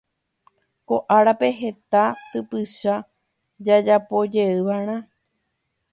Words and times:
Ko 0.87 0.95
árape 1.17 1.49
heta 1.59 2.03
typycha 2.29 2.95
jajapojeyvaʼerã. 3.65 4.95